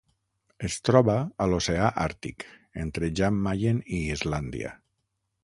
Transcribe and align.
Es 0.69 0.77
troba 0.87 1.17
a 1.45 1.47
l'Oceà 1.51 1.89
Àrtic: 2.05 2.47
entre 2.85 3.11
Jan 3.21 3.39
Mayen 3.49 3.85
i 4.01 4.03
Islàndia. 4.17 4.75